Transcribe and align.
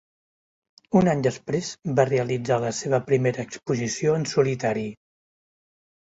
Un 0.99 1.09
any 1.11 1.19
després 1.25 1.67
va 1.99 2.05
realitzar 2.09 2.57
la 2.63 2.71
seva 2.77 2.99
primera 3.09 3.43
exposició 3.49 4.15
en 4.21 4.25
solitari. 4.31 4.87